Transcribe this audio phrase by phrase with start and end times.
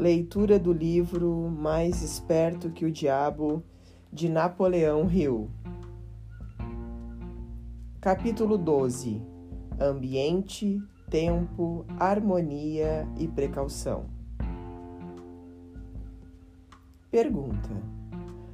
[0.00, 3.62] Leitura do livro Mais Esperto que o Diabo,
[4.10, 5.50] de Napoleão Hill.
[8.00, 9.20] Capítulo 12
[9.78, 14.06] Ambiente, Tempo, Harmonia e Precaução.
[17.10, 17.68] Pergunta: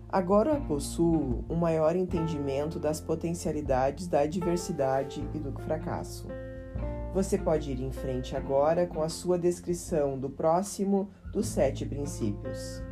[0.08, 6.26] Agora possuo um maior entendimento das potencialidades da adversidade e do fracasso.
[7.16, 12.82] Você pode ir em frente agora com a sua descrição do próximo dos sete princípios.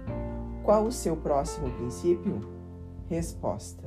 [0.63, 2.41] Qual o seu próximo princípio?
[3.07, 3.85] Resposta: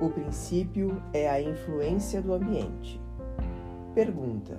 [0.00, 2.98] O princípio é a influência do ambiente.
[3.94, 4.58] Pergunta: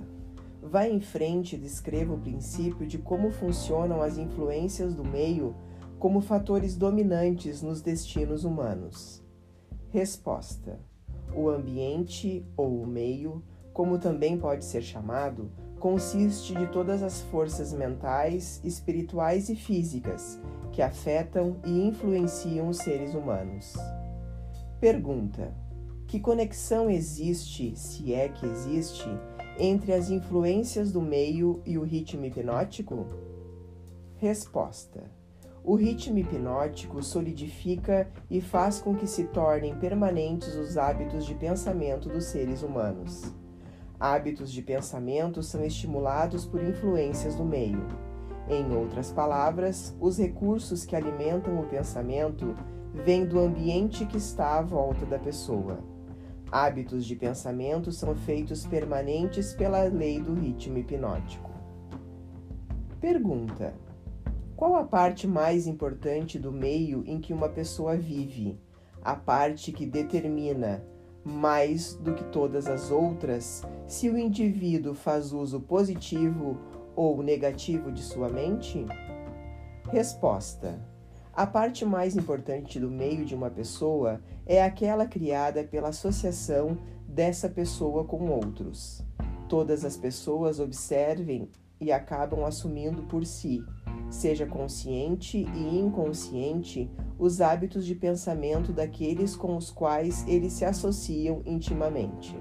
[0.62, 5.52] Vá em frente e descreva o princípio de como funcionam as influências do meio
[5.98, 9.20] como fatores dominantes nos destinos humanos.
[9.90, 10.78] Resposta:
[11.34, 13.42] O ambiente ou o meio
[13.78, 20.36] como também pode ser chamado, consiste de todas as forças mentais, espirituais e físicas
[20.72, 23.74] que afetam e influenciam os seres humanos.
[24.80, 25.54] Pergunta:
[26.08, 29.08] Que conexão existe, se é que existe,
[29.60, 33.06] entre as influências do meio e o ritmo hipnótico?
[34.16, 35.04] Resposta:
[35.62, 42.08] O ritmo hipnótico solidifica e faz com que se tornem permanentes os hábitos de pensamento
[42.08, 43.32] dos seres humanos.
[44.00, 47.84] Hábitos de pensamento são estimulados por influências do meio.
[48.48, 52.54] Em outras palavras, os recursos que alimentam o pensamento
[52.94, 55.80] vêm do ambiente que está à volta da pessoa.
[56.50, 61.50] Hábitos de pensamento são feitos permanentes pela lei do ritmo hipnótico.
[63.00, 63.74] Pergunta:
[64.56, 68.58] Qual a parte mais importante do meio em que uma pessoa vive?
[69.02, 70.84] A parte que determina
[71.28, 76.58] mais do que todas as outras se o indivíduo faz uso positivo
[76.96, 78.84] ou negativo de sua mente?
[79.90, 80.80] Resposta:
[81.32, 87.48] A parte mais importante do meio de uma pessoa é aquela criada pela associação dessa
[87.48, 89.04] pessoa com outros.
[89.48, 91.48] Todas as pessoas observem
[91.80, 93.62] e acabam assumindo por si,
[94.10, 101.42] seja consciente e inconsciente, os hábitos de pensamento daqueles com os quais eles se associam
[101.44, 102.36] intimamente.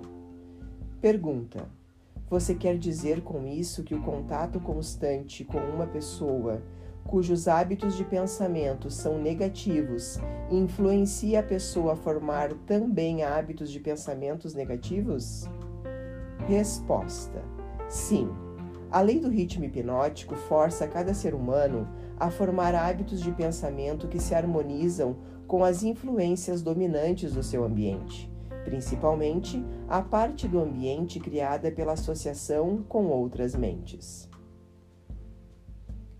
[1.02, 1.70] Pergunta:
[2.30, 6.62] Você quer dizer com isso que o contato constante com uma pessoa
[7.06, 10.20] cujos hábitos de pensamento são negativos
[10.52, 15.46] influencia a pessoa a formar também hábitos de pensamentos negativos?
[16.48, 17.44] Resposta:
[17.90, 18.47] Sim.
[18.90, 21.88] A lei do ritmo hipnótico força cada ser humano
[22.18, 28.32] a formar hábitos de pensamento que se harmonizam com as influências dominantes do seu ambiente,
[28.64, 34.30] principalmente a parte do ambiente criada pela associação com outras mentes.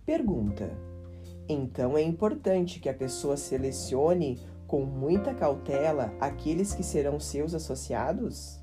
[0.06, 0.70] Pergunta:
[1.48, 8.62] Então é importante que a pessoa selecione com muita cautela aqueles que serão seus associados?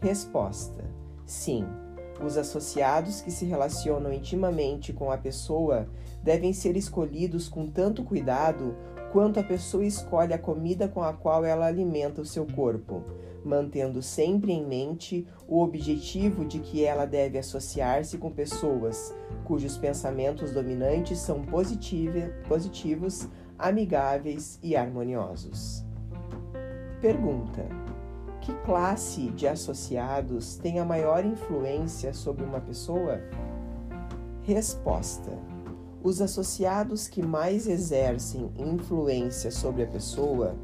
[0.00, 0.84] Resposta:
[1.24, 1.85] Sim
[2.24, 5.88] os associados que se relacionam intimamente com a pessoa
[6.22, 8.76] devem ser escolhidos com tanto cuidado
[9.12, 13.02] quanto a pessoa escolhe a comida com a qual ela alimenta o seu corpo,
[13.44, 20.50] mantendo sempre em mente o objetivo de que ela deve associar-se com pessoas cujos pensamentos
[20.50, 23.28] dominantes são positivos,
[23.58, 25.84] amigáveis e harmoniosos.
[27.00, 27.85] Pergunta:
[28.46, 33.20] que classe de associados tem a maior influência sobre uma pessoa?
[34.42, 35.32] Resposta:
[36.00, 40.54] Os associados que mais exercem influência sobre a pessoa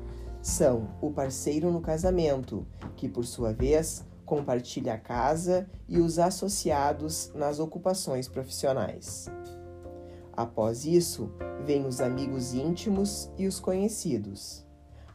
[0.40, 7.32] são o parceiro no casamento, que por sua vez compartilha a casa, e os associados
[7.34, 9.28] nas ocupações profissionais.
[10.32, 11.32] Após isso,
[11.66, 14.64] vêm os amigos íntimos e os conhecidos.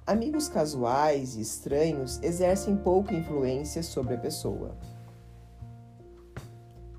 [0.07, 4.73] Amigos casuais e estranhos exercem pouca influência sobre a pessoa.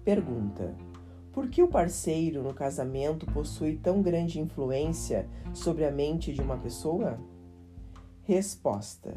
[0.04, 0.75] Pergunta:
[1.32, 6.58] Por que o parceiro no casamento possui tão grande influência sobre a mente de uma
[6.58, 7.19] pessoa?
[8.25, 9.14] Resposta: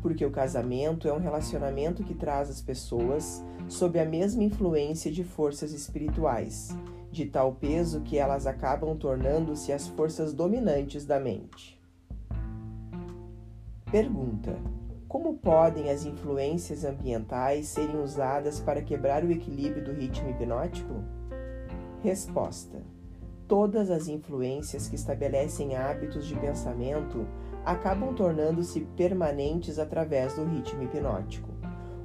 [0.00, 5.24] Porque o casamento é um relacionamento que traz as pessoas sob a mesma influência de
[5.24, 6.68] forças espirituais,
[7.10, 11.81] de tal peso que elas acabam tornando-se as forças dominantes da mente.
[13.92, 14.56] Pergunta:
[15.06, 20.94] Como podem as influências ambientais serem usadas para quebrar o equilíbrio do ritmo hipnótico?
[22.02, 22.78] Resposta:
[23.46, 27.26] Todas as influências que estabelecem hábitos de pensamento
[27.66, 31.50] acabam tornando-se permanentes através do ritmo hipnótico.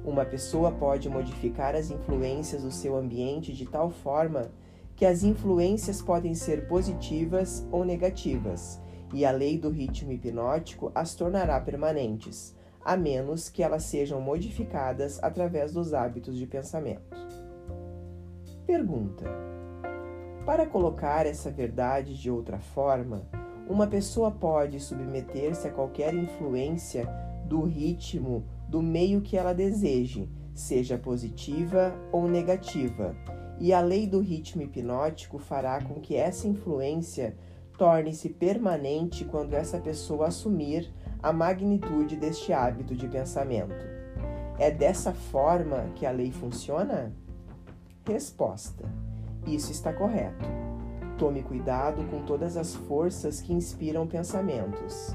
[0.04, 4.50] Uma pessoa pode modificar as influências do seu ambiente de tal forma
[4.94, 8.78] que as influências podem ser positivas ou negativas,
[9.12, 15.22] e a lei do ritmo hipnótico as tornará permanentes, a menos que elas sejam modificadas
[15.22, 17.16] através dos hábitos de pensamento.
[18.66, 19.24] Pergunta:
[20.44, 23.26] Para colocar essa verdade de outra forma,
[23.68, 27.06] uma pessoa pode submeter-se a qualquer influência
[27.46, 33.14] do ritmo do meio que ela deseje, seja positiva ou negativa,
[33.58, 37.36] e a lei do ritmo hipnótico fará com que essa influência
[37.78, 40.92] torne-se permanente quando essa pessoa assumir
[41.22, 43.86] a magnitude deste hábito de pensamento.
[44.58, 47.12] É dessa forma que a lei funciona?
[48.04, 48.84] Resposta:
[49.46, 50.44] Isso está correto.
[51.16, 55.14] Tome cuidado com todas as forças que inspiram pensamentos.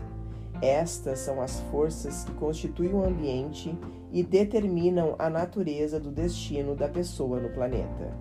[0.62, 3.78] Estas são as forças que constituem o ambiente
[4.12, 8.14] e determinam a natureza do destino da pessoa no planeta.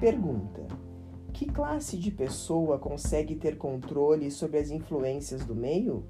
[0.00, 0.77] Pergunta:
[1.38, 6.04] Que classe de pessoa consegue ter controle sobre as influências do meio?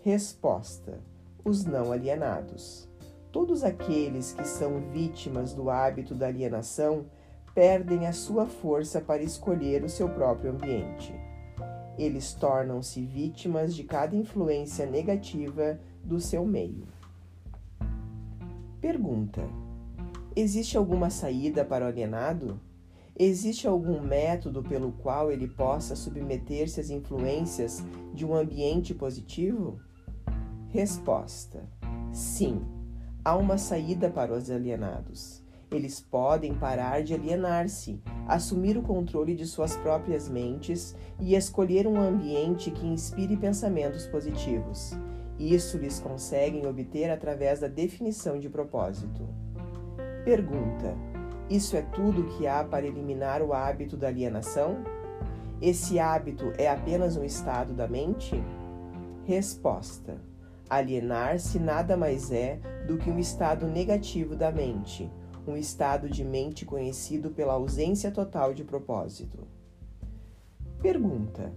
[0.00, 1.00] Resposta:
[1.44, 2.88] Os não alienados.
[3.30, 7.04] Todos aqueles que são vítimas do hábito da alienação
[7.54, 11.12] perdem a sua força para escolher o seu próprio ambiente.
[11.98, 16.86] Eles tornam-se vítimas de cada influência negativa do seu meio.
[18.80, 19.42] Pergunta:
[20.34, 22.58] Existe alguma saída para o alienado?
[23.18, 29.78] Existe algum método pelo qual ele possa submeter-se às influências de um ambiente positivo?
[30.70, 31.68] Resposta:
[32.10, 32.62] Sim,
[33.22, 35.42] há uma saída para os alienados.
[35.70, 42.00] Eles podem parar de alienar-se, assumir o controle de suas próprias mentes e escolher um
[42.00, 44.92] ambiente que inspire pensamentos positivos.
[45.38, 49.26] Isso lhes conseguem obter através da definição de propósito.
[50.24, 51.11] Pergunta:
[51.54, 54.82] isso é tudo que há para eliminar o hábito da alienação?
[55.60, 58.42] Esse hábito é apenas um estado da mente?
[59.24, 60.16] Resposta:
[60.68, 65.10] Alienar-se nada mais é do que um estado negativo da mente,
[65.46, 69.46] um estado de mente conhecido pela ausência total de propósito.
[70.80, 71.52] Pergunta: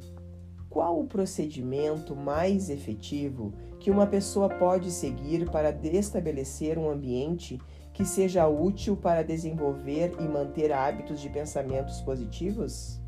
[0.69, 7.59] Qual o procedimento mais efetivo que uma pessoa pode seguir para destabelecer um ambiente
[7.95, 13.01] que seja útil para desenvolver e manter hábitos de pensamentos positivos?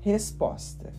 [0.00, 0.92] Resposta: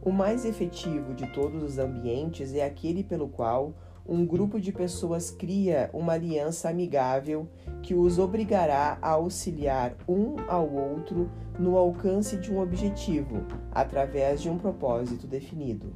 [0.00, 3.74] O mais efetivo de todos os ambientes é aquele pelo qual
[4.06, 7.46] um grupo de pessoas cria uma aliança amigável
[7.82, 14.48] que os obrigará a auxiliar um ao outro no alcance de um objetivo, através de
[14.48, 15.92] um propósito definido.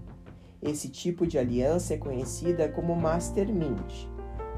[0.61, 4.08] Esse tipo de aliança é conhecida como Mastermind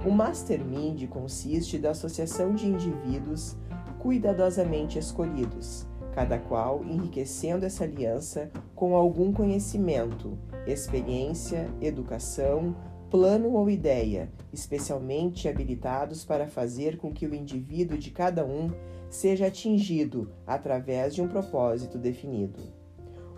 [0.05, 3.57] o mastermind consiste da associação de indivíduos
[3.99, 12.75] cuidadosamente escolhidos, cada qual enriquecendo essa aliança com algum conhecimento, experiência, educação,
[13.11, 18.71] plano ou ideia, especialmente habilitados para fazer com que o indivíduo de cada um
[19.11, 22.61] seja atingido através de um propósito definido.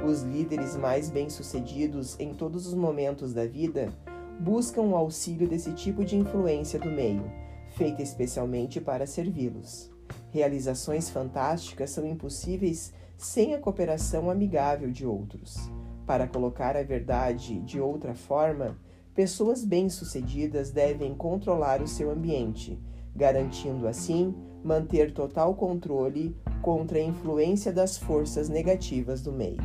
[0.07, 3.93] Os líderes mais bem-sucedidos em todos os momentos da vida
[4.41, 7.25] buscam o auxílio desse tipo de influência do meio,
[7.71, 9.91] feita especialmente para servi-los.
[10.31, 15.71] Realizações fantásticas são impossíveis sem a cooperação amigável de outros.
[16.07, 18.77] Para colocar a verdade de outra forma,
[19.15, 22.79] pessoas bem-sucedidas devem controlar o seu ambiente,
[23.15, 24.35] garantindo assim
[24.65, 29.63] manter total controle contra a influência das forças negativas do meio.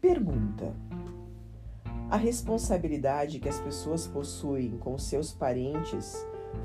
[0.00, 0.74] Pergunta:
[2.12, 6.14] a responsabilidade que as pessoas possuem com seus parentes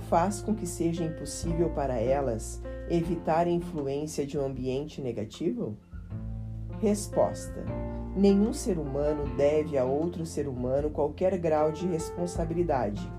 [0.09, 5.77] faz com que seja impossível para elas evitar a influência de um ambiente negativo?
[6.81, 7.63] Resposta:
[8.13, 13.09] Nenhum ser humano deve a outro ser humano qualquer grau de responsabilidade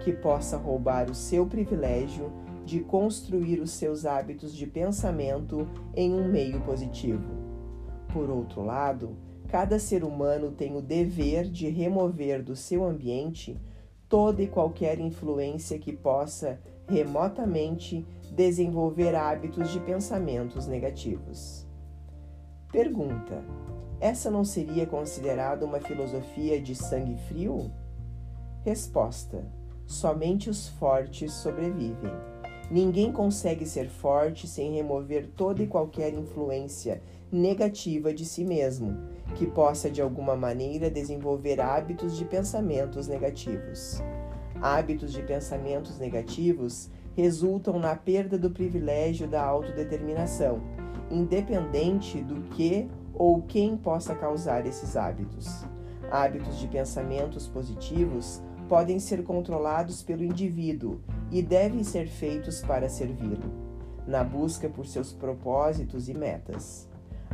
[0.00, 2.32] que possa roubar o seu privilégio
[2.64, 7.30] de construir os seus hábitos de pensamento em um meio positivo.
[8.12, 9.16] Por outro lado,
[9.48, 13.56] Cada ser humano tem o dever de remover do seu ambiente
[14.08, 21.66] toda e qualquer influência que possa remotamente desenvolver hábitos de pensamentos negativos.
[22.72, 23.44] Pergunta:
[24.00, 27.70] Essa não seria considerada uma filosofia de sangue frio?
[28.64, 29.44] Resposta:
[29.86, 32.12] Somente os fortes sobrevivem.
[32.68, 37.00] Ninguém consegue ser forte sem remover toda e qualquer influência
[37.30, 38.96] negativa de si mesmo,
[39.34, 44.00] que possa de alguma maneira desenvolver hábitos de pensamentos negativos.
[44.60, 50.60] Hábitos de pensamentos negativos resultam na perda do privilégio da autodeterminação,
[51.10, 55.64] independente do que ou quem possa causar esses hábitos.
[56.10, 63.50] Hábitos de pensamentos positivos podem ser controlados pelo indivíduo e devem ser feitos para servi-lo,
[64.06, 66.88] na busca por seus propósitos e metas.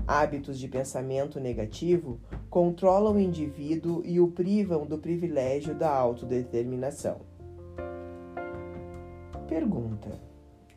[0.07, 7.21] Hábitos de pensamento negativo controlam o indivíduo e o privam do privilégio da autodeterminação.
[9.49, 10.21] Pergunta: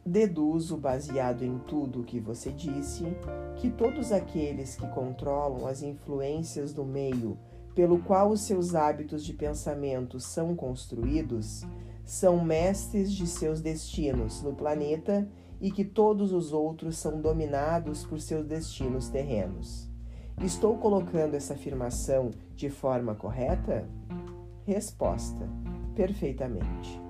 [0.05, 3.05] Deduzo, baseado em tudo o que você disse,
[3.55, 7.37] que todos aqueles que controlam as influências do meio
[7.75, 11.63] pelo qual os seus hábitos de pensamento são construídos,
[12.05, 15.27] são mestres de seus destinos no planeta
[15.65, 19.89] e que todos os outros são dominados por seus destinos terrenos.
[20.39, 23.89] Estou colocando essa afirmação de forma correta?
[24.63, 25.49] Resposta:
[25.95, 27.01] perfeitamente.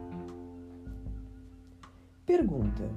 [2.25, 2.89] Pergunta: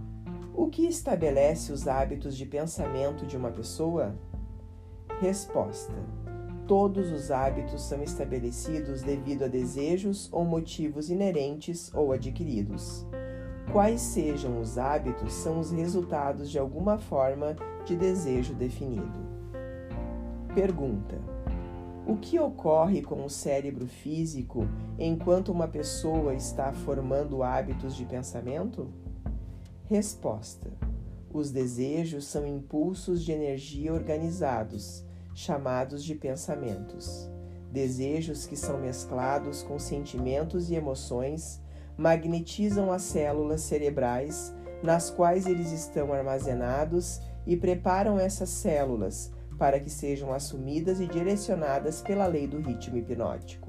[0.54, 4.14] O que estabelece os hábitos de pensamento de uma pessoa?
[5.20, 5.94] Resposta:
[6.68, 13.04] Todos os hábitos são estabelecidos devido a desejos ou motivos inerentes ou adquiridos.
[13.72, 19.18] Quais sejam os hábitos são os resultados de alguma forma de desejo definido.
[20.54, 21.18] Pergunta:
[22.06, 24.66] O que ocorre com o cérebro físico
[24.98, 28.88] enquanto uma pessoa está formando hábitos de pensamento?
[29.84, 30.70] Resposta:
[31.30, 37.30] Os desejos são impulsos de energia organizados chamados de pensamentos.
[37.70, 41.62] Desejos que são mesclados com sentimentos e emoções
[41.98, 49.90] magnetizam as células cerebrais nas quais eles estão armazenados e preparam essas células para que
[49.90, 53.68] sejam assumidas e direcionadas pela lei do ritmo hipnótico.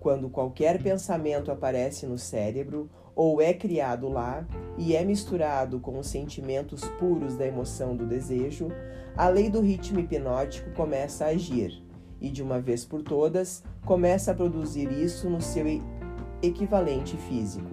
[0.00, 4.46] Quando qualquer pensamento aparece no cérebro ou é criado lá
[4.78, 8.68] e é misturado com os sentimentos puros da emoção do desejo,
[9.14, 11.84] a lei do ritmo hipnótico começa a agir
[12.18, 15.66] e, de uma vez por todas, começa a produzir isso no seu
[16.42, 17.70] equivalente físico.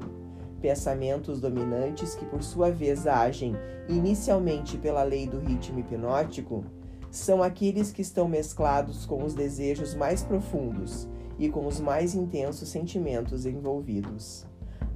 [0.61, 3.55] Pensamentos dominantes que, por sua vez, agem
[3.87, 6.65] inicialmente pela lei do ritmo hipnótico
[7.09, 11.07] são aqueles que estão mesclados com os desejos mais profundos
[11.39, 14.45] e com os mais intensos sentimentos envolvidos.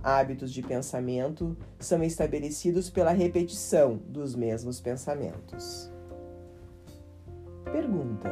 [0.03, 5.91] Hábitos de pensamento são estabelecidos pela repetição dos mesmos pensamentos.
[7.71, 8.29] Pergunta: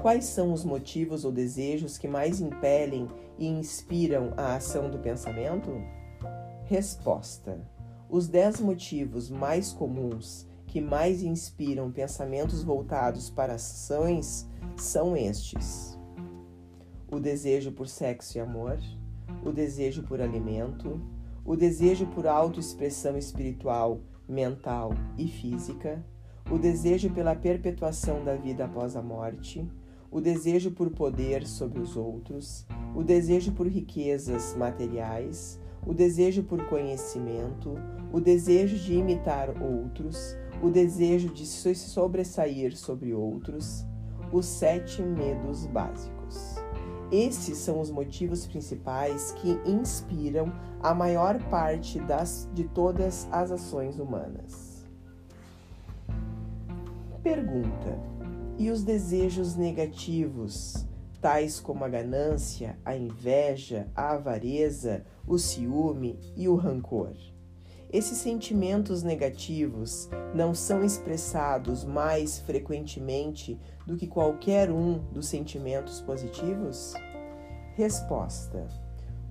[0.00, 5.70] Quais são os motivos ou desejos que mais impelem e inspiram a ação do pensamento?
[6.64, 7.60] Resposta:
[8.08, 15.98] Os dez motivos mais comuns que mais inspiram pensamentos voltados para ações são estes:
[17.10, 18.78] o desejo por sexo e amor
[19.44, 21.00] o desejo por alimento,
[21.44, 26.04] o desejo por autoexpressão espiritual, mental e física,
[26.50, 29.66] o desejo pela perpetuação da vida após a morte,
[30.10, 36.66] o desejo por poder sobre os outros, o desejo por riquezas materiais, o desejo por
[36.66, 37.74] conhecimento,
[38.12, 43.84] o desejo de imitar outros, o desejo de se sobressair sobre outros,
[44.32, 46.56] os sete medos básicos.
[47.10, 53.98] Esses são os motivos principais que inspiram a maior parte das, de todas as ações
[53.98, 54.86] humanas.
[57.22, 57.98] Pergunta:
[58.58, 60.84] E os desejos negativos,
[61.20, 67.12] tais como a ganância, a inveja, a avareza, o ciúme e o rancor?
[67.88, 76.94] Esses sentimentos negativos não são expressados mais frequentemente do que qualquer um dos sentimentos positivos?
[77.76, 78.66] Resposta: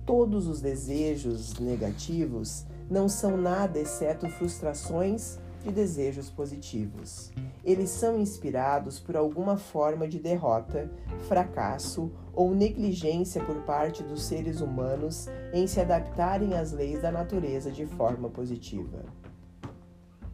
[0.06, 7.32] Todos os desejos negativos não são nada exceto frustrações de desejos positivos.
[7.64, 10.90] Eles são inspirados por alguma forma de derrota,
[11.28, 17.70] fracasso ou negligência por parte dos seres humanos em se adaptarem às leis da natureza
[17.70, 19.04] de forma positiva.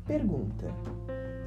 [0.06, 0.66] Pergunta: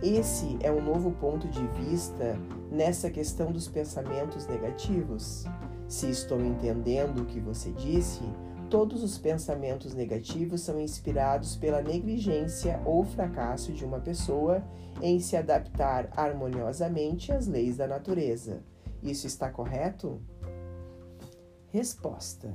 [0.02, 2.38] Esse é um novo ponto de vista
[2.72, 5.46] nessa questão dos pensamentos negativos?
[5.88, 8.24] Se estou entendendo o que você disse,
[8.70, 14.64] todos os pensamentos negativos são inspirados pela negligência ou fracasso de uma pessoa
[15.02, 18.64] em se adaptar harmoniosamente às leis da natureza.
[19.02, 20.22] Isso está correto?
[21.70, 22.54] Resposta: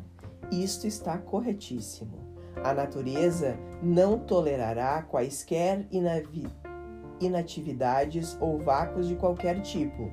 [0.50, 2.33] Isto está corretíssimo.
[2.62, 5.88] A natureza não tolerará quaisquer
[7.21, 10.12] inatividades ou vácuos de qualquer tipo.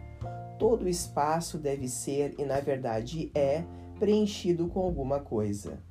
[0.58, 3.63] Todo espaço deve ser, e na verdade é,
[4.00, 5.88] preenchido com alguma coisa.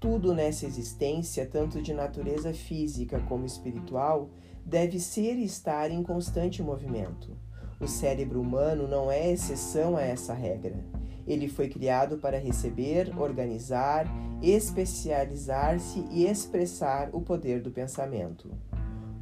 [0.00, 4.30] Tudo nessa existência, tanto de natureza física como espiritual,
[4.64, 7.36] deve ser e estar em constante movimento.
[7.80, 10.84] O cérebro humano não é exceção a essa regra.
[11.26, 14.06] Ele foi criado para receber, organizar,
[14.40, 18.52] especializar-se e expressar o poder do pensamento.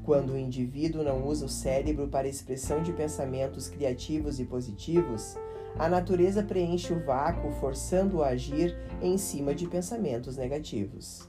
[0.04, 5.37] Quando o indivíduo não usa o cérebro para expressão de pensamentos criativos e positivos,
[5.78, 11.28] a natureza preenche o vácuo, forçando-o a agir em cima de pensamentos negativos.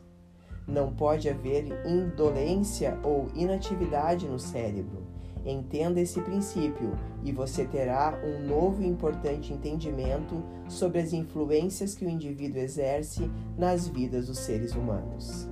[0.65, 5.05] Não pode haver indolência ou inatividade no cérebro.
[5.45, 12.05] Entenda esse princípio e você terá um novo e importante entendimento sobre as influências que
[12.05, 15.47] o indivíduo exerce nas vidas dos seres humanos.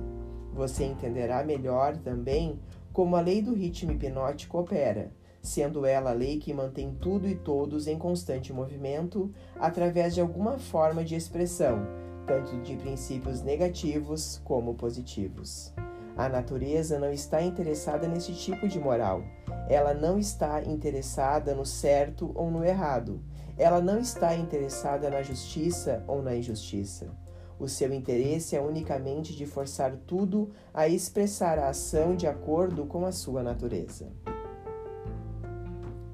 [0.52, 2.58] Você entenderá melhor também
[2.92, 5.12] como a lei do ritmo hipnótico opera,
[5.46, 10.58] sendo ela a lei que mantém tudo e todos em constante movimento através de alguma
[10.58, 11.86] forma de expressão,
[12.26, 15.72] tanto de princípios negativos como positivos.
[16.16, 19.22] A natureza não está interessada nesse tipo de moral.
[19.68, 23.20] Ela não está interessada no certo ou no errado.
[23.58, 27.10] Ela não está interessada na justiça ou na injustiça.
[27.58, 33.06] O seu interesse é unicamente de forçar tudo a expressar a ação de acordo com
[33.06, 34.06] a sua natureza.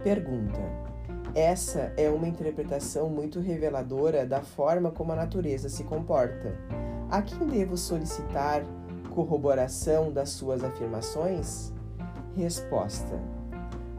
[0.03, 0.61] Pergunta:
[1.33, 6.57] Essa é uma interpretação muito reveladora da forma como a natureza se comporta.
[7.09, 8.65] A quem devo solicitar
[9.15, 11.73] corroboração das suas afirmações?
[12.37, 13.21] Resposta: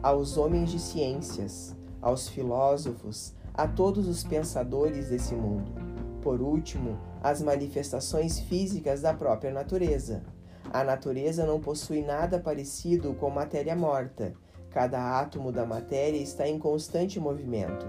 [0.02, 5.72] Aos homens de ciências, aos filósofos, a todos os pensadores desse mundo.
[6.20, 10.22] Por último, as manifestações físicas da própria natureza.
[10.70, 14.34] A natureza não possui nada parecido com matéria morta.
[14.74, 17.86] Cada átomo da matéria está em constante movimento.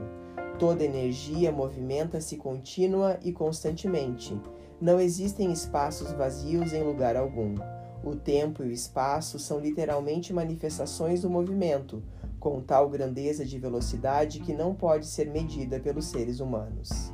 [0.60, 4.40] Toda energia movimenta-se contínua e constantemente
[4.80, 7.56] não existem espaços vazios em lugar algum.
[8.04, 12.04] O tempo e o espaço são literalmente manifestações do movimento,
[12.40, 17.12] com tal grandeza de velocidade que não pode ser medida pelos seres humanos.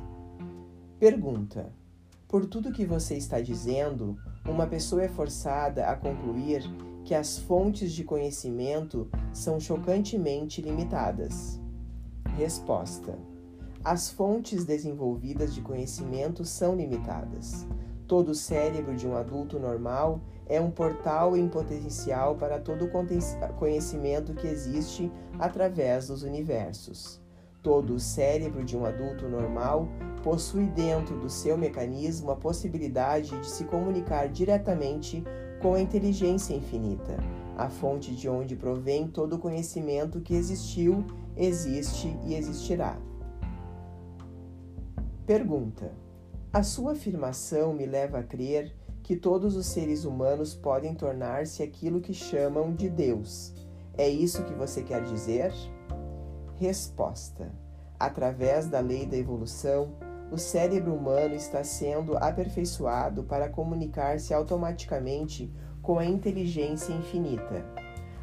[0.98, 1.72] Pergunta:
[2.28, 6.62] Por tudo que você está dizendo, uma pessoa é forçada a concluir
[7.04, 11.60] que as fontes de conhecimento são chocantemente limitadas.
[12.36, 13.18] Resposta:
[13.84, 17.66] as fontes desenvolvidas de conhecimento são limitadas.
[18.06, 24.34] Todo cérebro de um adulto normal é um portal em potencial para todo o conhecimento
[24.34, 27.20] que existe através dos universos.
[27.62, 29.88] Todo o cérebro de um adulto normal
[30.22, 35.24] possui dentro do seu mecanismo a possibilidade de se comunicar diretamente
[35.62, 37.16] com a inteligência infinita,
[37.56, 42.98] a fonte de onde provém todo o conhecimento que existiu, existe e existirá.
[45.24, 45.92] Pergunta:
[46.52, 52.00] A sua afirmação me leva a crer que todos os seres humanos podem tornar-se aquilo
[52.00, 53.54] que chamam de Deus.
[53.96, 55.52] É isso que você quer dizer?
[56.56, 57.52] Resposta:
[58.00, 59.92] Através da lei da evolução,
[60.32, 67.62] o cérebro humano está sendo aperfeiçoado para comunicar-se automaticamente com a inteligência infinita.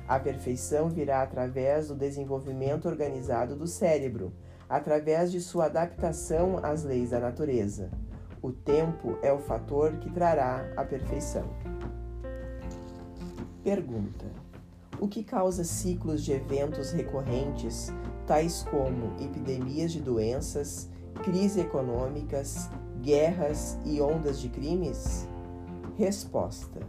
[0.07, 4.33] A perfeição virá através do desenvolvimento organizado do cérebro
[4.67, 7.91] através de sua adaptação às leis da natureza.
[8.41, 11.45] O tempo é o fator que trará a perfeição.
[13.63, 14.25] Pergunta:
[14.99, 17.93] O que causa ciclos de eventos recorrentes,
[18.25, 20.89] tais como epidemias de doenças,
[21.23, 22.69] crises econômicas,
[23.01, 25.27] guerras e ondas de crimes?
[25.97, 26.79] Resposta: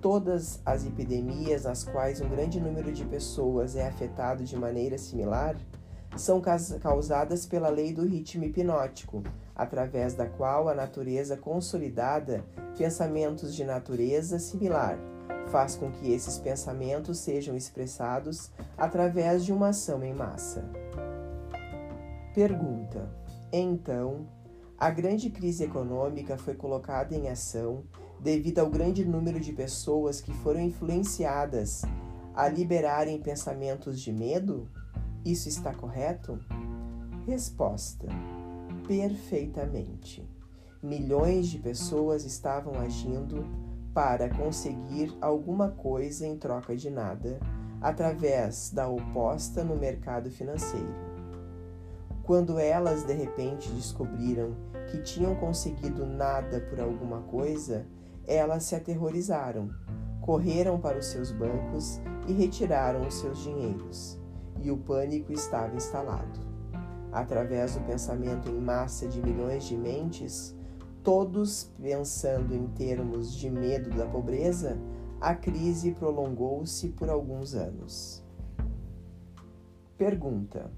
[0.00, 5.56] Todas as epidemias nas quais um grande número de pessoas é afetado de maneira similar
[6.16, 6.40] são
[6.80, 9.22] causadas pela lei do ritmo hipnótico,
[9.54, 12.44] através da qual a natureza consolidada
[12.76, 14.98] pensamentos de natureza similar
[15.48, 20.64] faz com que esses pensamentos sejam expressados através de uma ação em massa.
[22.34, 23.08] Pergunta:
[23.52, 24.26] Então,
[24.78, 27.84] a grande crise econômica foi colocada em ação
[28.20, 31.82] devido ao grande número de pessoas que foram influenciadas
[32.34, 34.68] a liberarem pensamentos de medo?
[35.24, 36.38] Isso está correto?
[37.26, 38.06] Resposta:
[38.86, 40.28] perfeitamente.
[40.82, 43.44] Milhões de pessoas estavam agindo
[43.92, 47.40] para conseguir alguma coisa em troca de nada,
[47.80, 51.07] através da oposta no mercado financeiro.
[52.28, 54.54] Quando elas de repente descobriram
[54.90, 57.86] que tinham conseguido nada por alguma coisa,
[58.26, 59.70] elas se aterrorizaram,
[60.20, 64.20] correram para os seus bancos e retiraram os seus dinheiros
[64.60, 66.38] e o pânico estava instalado.
[67.10, 70.54] Através do pensamento em massa de milhões de mentes,
[71.02, 74.76] todos pensando em termos de medo da pobreza,
[75.18, 78.22] a crise prolongou-se por alguns anos.
[79.96, 80.70] Pergunta: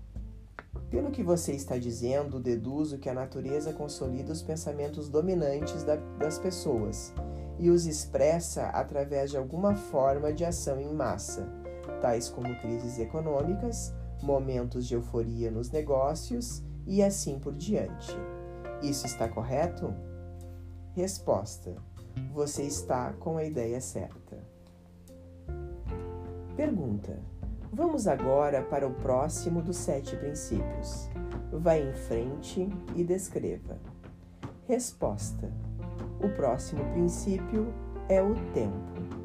[0.91, 6.39] Pelo que você está dizendo, deduzo que a natureza consolida os pensamentos dominantes da, das
[6.39, 7.13] pessoas
[7.59, 11.47] e os expressa através de alguma forma de ação em massa,
[12.01, 18.17] tais como crises econômicas, momentos de euforia nos negócios e assim por diante.
[18.83, 19.95] Isso está correto?
[20.95, 21.77] Resposta:
[22.33, 24.39] Você está com a ideia certa.
[26.57, 27.19] Pergunta:
[27.73, 31.09] Vamos agora para o próximo dos sete princípios.
[31.53, 33.79] Vá em frente e descreva.
[34.67, 35.49] Resposta:
[36.21, 37.73] O próximo princípio
[38.09, 38.75] é o tempo,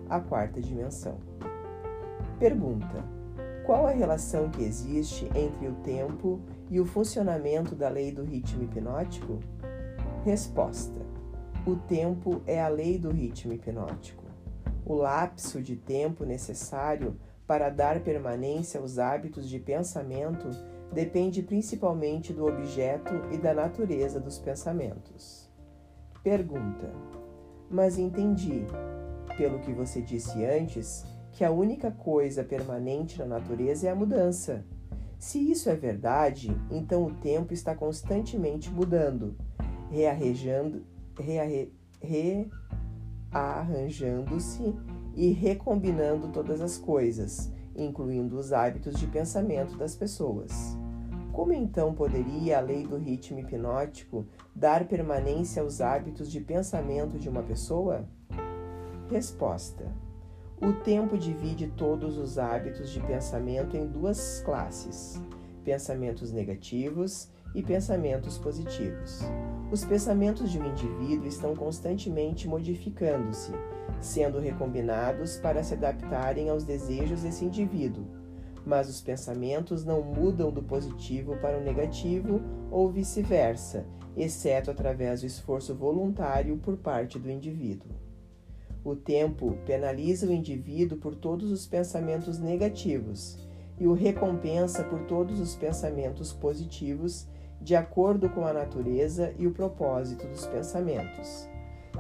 [0.08, 1.18] a quarta dimensão.
[2.38, 3.04] Pergunta:
[3.66, 8.62] Qual a relação que existe entre o tempo e o funcionamento da lei do ritmo
[8.62, 9.40] hipnótico?
[10.24, 11.02] Resposta:
[11.66, 14.24] O tempo é a lei do ritmo hipnótico.
[14.86, 20.50] O lapso de tempo necessário para dar permanência aos hábitos de pensamento
[20.92, 25.50] depende principalmente do objeto e da natureza dos pensamentos.
[26.24, 26.92] Pergunta:
[27.70, 28.66] Mas entendi,
[29.38, 34.66] pelo que você disse antes, que a única coisa permanente na natureza é a mudança.
[35.20, 39.36] Se isso é verdade, então o tempo está constantemente mudando,
[39.90, 40.86] rearranjando,
[41.20, 41.74] rearre,
[43.32, 44.74] rearranjando-se
[45.16, 50.78] e recombinando todas as coisas, incluindo os hábitos de pensamento das pessoas.
[51.32, 54.26] Como então poderia a lei do ritmo hipnótico
[54.56, 58.08] dar permanência aos hábitos de pensamento de uma pessoa?
[59.10, 59.86] Resposta:
[60.62, 65.22] O tempo divide todos os hábitos de pensamento em duas classes:
[65.64, 69.22] pensamentos negativos e pensamentos positivos.
[69.72, 73.52] Os pensamentos de um indivíduo estão constantemente modificando-se,
[74.00, 78.06] sendo recombinados para se adaptarem aos desejos desse indivíduo.
[78.66, 83.86] Mas os pensamentos não mudam do positivo para o negativo ou vice-versa,
[84.18, 87.90] exceto através do esforço voluntário por parte do indivíduo.
[88.84, 93.40] O tempo penaliza o indivíduo por todos os pensamentos negativos
[93.80, 97.28] e o recompensa por todos os pensamentos positivos
[97.62, 101.48] de acordo com a natureza e o propósito dos pensamentos.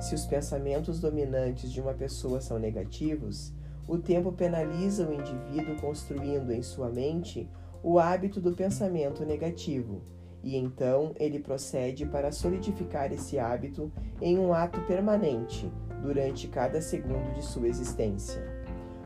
[0.02, 3.54] Se os pensamentos dominantes de uma pessoa são negativos,
[3.88, 7.50] o tempo penaliza o indivíduo construindo em sua mente
[7.82, 10.02] o hábito do pensamento negativo,
[10.44, 13.92] e então ele procede para solidificar esse hábito
[14.22, 18.44] em um ato permanente durante cada segundo de sua existência.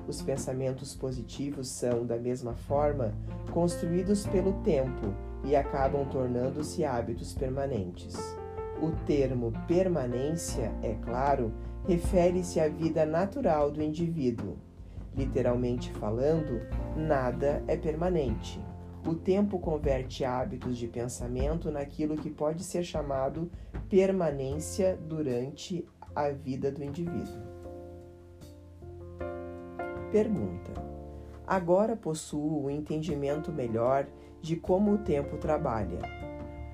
[0.07, 3.13] Os pensamentos positivos são, da mesma forma,
[3.51, 8.15] construídos pelo tempo e acabam tornando-se hábitos permanentes.
[8.81, 11.53] O termo permanência, é claro,
[11.87, 14.57] refere-se à vida natural do indivíduo.
[15.15, 16.61] Literalmente falando,
[16.95, 18.63] nada é permanente.
[19.05, 23.49] O tempo converte hábitos de pensamento naquilo que pode ser chamado
[23.89, 27.41] permanência durante a vida do indivíduo.
[30.11, 30.88] Pergunta:
[31.49, 34.05] Agora possuo um entendimento melhor
[34.39, 35.99] de como o tempo trabalha.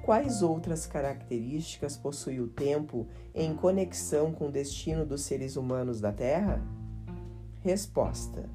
[0.04, 6.12] Quais outras características possui o tempo em conexão com o destino dos seres humanos da
[6.12, 6.62] Terra?
[7.62, 8.50] Resposta: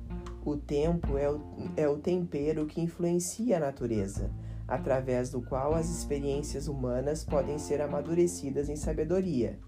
[0.45, 1.41] O tempo é o,
[1.75, 4.31] é o tempero que influencia a natureza,
[4.69, 9.59] através do qual as experiências humanas podem ser amadurecidas em sabedoria.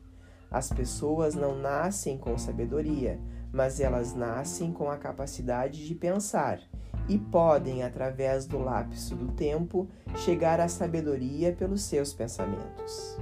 [0.50, 3.18] As pessoas não nascem com sabedoria,
[3.52, 6.60] mas elas nascem com a capacidade de pensar
[7.08, 13.18] e podem, através do lapso do tempo, chegar à sabedoria pelos seus pensamentos.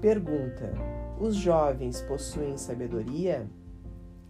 [0.00, 0.72] Pergunta:
[1.20, 3.48] Os jovens possuem sabedoria?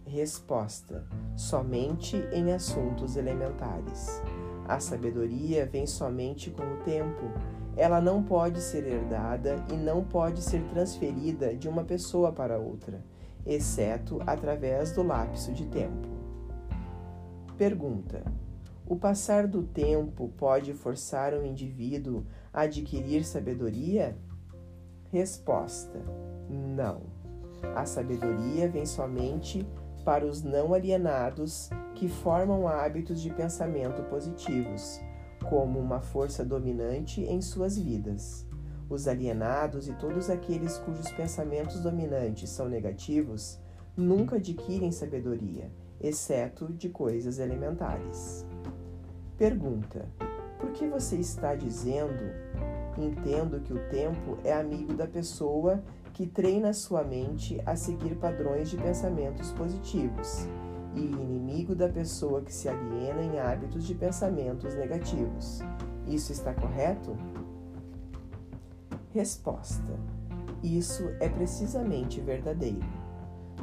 [0.05, 1.05] Resposta:
[1.35, 4.21] Somente em assuntos elementares.
[4.67, 7.31] A sabedoria vem somente com o tempo.
[7.75, 13.03] Ela não pode ser herdada e não pode ser transferida de uma pessoa para outra,
[13.45, 16.07] exceto através do lapso de tempo.
[17.57, 18.23] Pergunta:
[18.85, 24.17] o passar do tempo pode forçar um indivíduo a adquirir sabedoria?
[25.11, 25.99] Resposta:
[26.49, 27.01] Não.
[27.75, 29.65] A sabedoria vem somente
[30.03, 34.99] para os não alienados que formam hábitos de pensamento positivos,
[35.49, 38.45] como uma força dominante em suas vidas.
[38.93, 43.59] Os alienados e todos aqueles cujos pensamentos dominantes são negativos
[43.97, 48.45] nunca adquirem sabedoria, exceto de coisas elementares.
[49.35, 50.07] Pergunta:
[50.59, 52.21] Por que você está dizendo?
[52.95, 58.69] Entendo que o tempo é amigo da pessoa que treina sua mente a seguir padrões
[58.69, 60.47] de pensamentos positivos
[60.93, 65.61] e inimigo da pessoa que se aliena em hábitos de pensamentos negativos.
[66.05, 67.17] Isso está correto?
[69.13, 69.83] Resposta:
[70.63, 72.81] Isso é precisamente verdadeiro.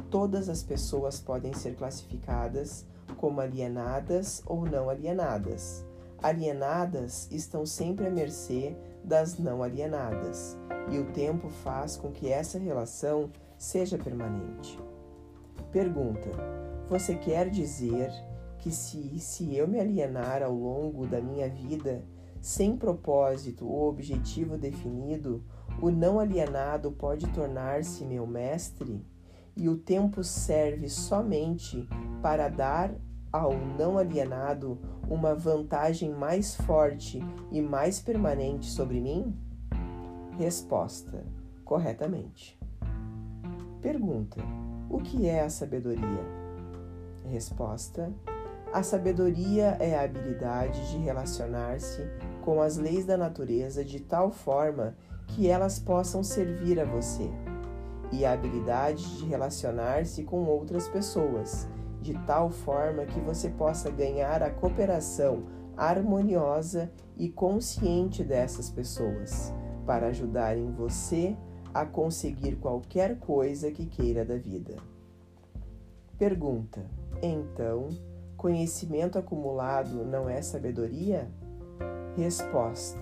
[0.09, 2.85] Todas as pessoas podem ser classificadas
[3.17, 5.85] como alienadas ou não alienadas.
[6.23, 10.57] Alienadas estão sempre à mercê das não alienadas,
[10.89, 14.79] e o tempo faz com que essa relação seja permanente.
[15.69, 16.29] Pergunta:
[16.87, 18.09] Você quer dizer
[18.57, 22.05] que se, se eu me alienar ao longo da minha vida,
[22.41, 25.43] sem propósito ou objetivo definido,
[25.81, 29.05] o não alienado pode tornar-se meu mestre?
[29.55, 31.87] E o tempo serve somente
[32.21, 32.93] para dar
[33.31, 37.19] ao não alienado uma vantagem mais forte
[37.51, 39.35] e mais permanente sobre mim?
[40.37, 41.23] Resposta:
[41.63, 42.59] corretamente.
[43.81, 44.41] Pergunta:
[44.89, 46.25] O que é a sabedoria?
[47.25, 48.11] Resposta:
[48.73, 52.09] A sabedoria é a habilidade de relacionar-se
[52.41, 54.95] com as leis da natureza de tal forma
[55.27, 57.29] que elas possam servir a você,
[58.13, 61.67] e a habilidade de relacionar-se com outras pessoas
[62.01, 65.43] de tal forma que você possa ganhar a cooperação
[65.75, 69.53] harmoniosa e consciente dessas pessoas,
[69.85, 71.35] para ajudarem você
[71.73, 74.75] a conseguir qualquer coisa que queira da vida.
[76.17, 76.85] Pergunta:
[77.21, 77.89] Então,
[78.41, 81.29] conhecimento acumulado não é sabedoria?
[82.17, 82.99] Resposta: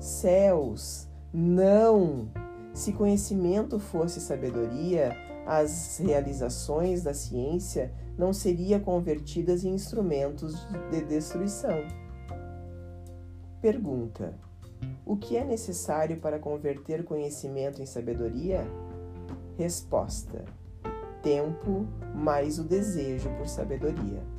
[0.00, 2.30] Céus, não!
[2.72, 5.14] Se conhecimento fosse sabedoria,
[5.46, 11.86] as realizações da ciência não seriam convertidas em instrumentos de destruição.
[13.60, 14.32] Pergunta:
[15.04, 18.66] O que é necessário para converter conhecimento em sabedoria?
[19.58, 20.46] Resposta:
[21.22, 24.37] Tempo mais o desejo por sabedoria.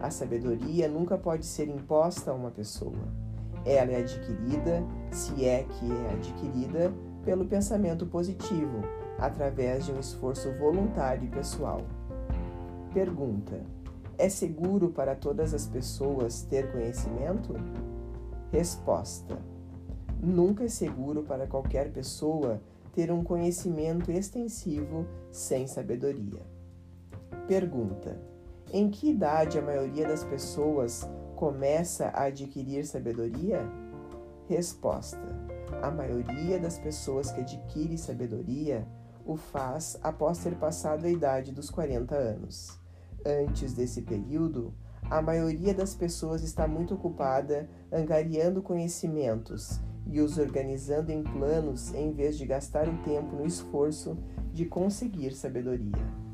[0.00, 3.26] A sabedoria nunca pode ser imposta a uma pessoa.
[3.64, 6.92] Ela é adquirida, se é que é adquirida,
[7.24, 8.82] pelo pensamento positivo,
[9.18, 11.80] através de um esforço voluntário e pessoal.
[12.94, 13.60] Pergunta:
[14.16, 17.54] É seguro para todas as pessoas ter conhecimento?
[18.52, 19.36] Resposta:
[20.22, 22.60] Nunca é seguro para qualquer pessoa
[22.94, 26.40] ter um conhecimento extensivo sem sabedoria.
[27.48, 28.35] Pergunta:
[28.72, 33.60] Em que idade a maioria das pessoas começa a adquirir sabedoria?
[34.48, 35.20] Resposta:
[35.82, 38.86] A maioria das pessoas que adquire sabedoria
[39.24, 42.80] o faz após ter passado a idade dos 40 anos.
[43.24, 44.74] Antes desse período,
[45.08, 52.12] a maioria das pessoas está muito ocupada angariando conhecimentos e os organizando em planos em
[52.12, 54.18] vez de gastar o tempo no esforço
[54.52, 56.25] de conseguir sabedoria.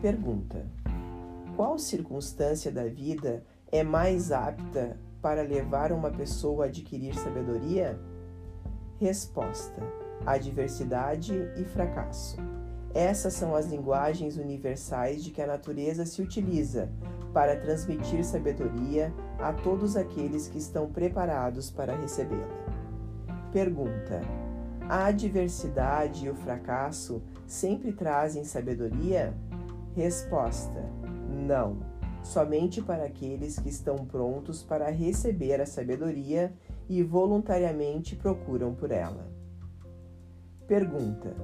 [0.00, 0.66] Pergunta:
[1.56, 7.98] Qual circunstância da vida é mais apta para levar uma pessoa a adquirir sabedoria?
[8.98, 9.82] Resposta:
[10.24, 12.36] adversidade e fracasso.
[12.94, 16.90] Essas são as linguagens universais de que a natureza se utiliza
[17.32, 22.48] para transmitir sabedoria a todos aqueles que estão preparados para recebê-la.
[23.50, 24.20] Pergunta:
[24.88, 29.34] A adversidade e o fracasso sempre trazem sabedoria?
[29.96, 30.84] Resposta:
[31.26, 31.78] Não,
[32.22, 36.52] somente para aqueles que estão prontos para receber a sabedoria
[36.86, 39.26] e voluntariamente procuram por ela.
[40.66, 41.34] Pergunta: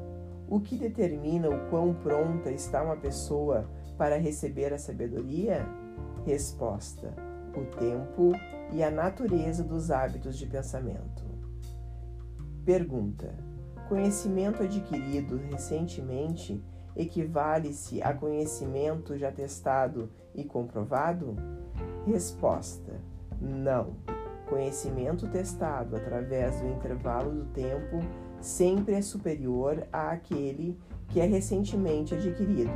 [0.50, 5.66] o que determina o quão pronta está uma pessoa para receber a sabedoria?
[6.26, 7.14] Resposta:
[7.56, 8.32] o tempo
[8.70, 11.24] e a natureza dos hábitos de pensamento.
[12.66, 13.34] Pergunta:
[13.88, 16.62] Conhecimento adquirido recentemente
[16.96, 21.37] equivale-se a conhecimento já testado e comprovado?
[22.07, 22.92] Resposta:
[23.40, 23.94] Não.
[24.48, 28.00] Conhecimento testado através do intervalo do tempo
[28.40, 30.78] sempre é superior àquele
[31.09, 32.70] que é recentemente adquirido.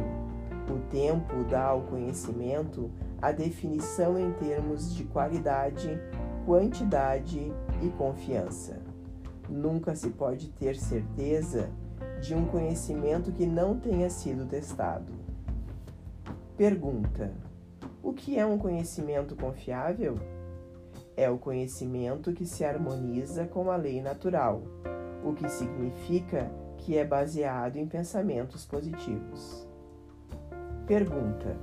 [0.70, 6.00] O tempo dá ao conhecimento a definição em termos de qualidade,
[6.44, 7.52] quantidade
[7.82, 8.80] e confiança.
[9.48, 11.70] Nunca se pode ter certeza
[12.20, 15.12] de um conhecimento que não tenha sido testado.
[16.56, 17.32] Pergunta:
[18.02, 20.18] O que é um conhecimento confiável?
[21.16, 24.62] É o conhecimento que se harmoniza com a lei natural
[25.26, 29.66] o que significa que é baseado em pensamentos positivos.
[30.86, 31.56] Pergunta: